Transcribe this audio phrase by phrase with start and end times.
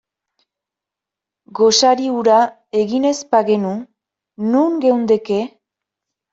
[1.59, 2.39] Gosari hura
[2.85, 3.77] egin ez bagenu,
[4.57, 5.43] non geundeke?